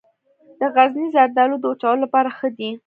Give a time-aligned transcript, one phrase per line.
[0.59, 2.69] د غزني زردالو د وچولو لپاره ښه دي.